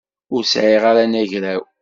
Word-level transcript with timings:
Ur 0.35 0.43
sɛiɣ 0.45 0.83
ara 0.89 1.01
anagraw. 1.05 1.61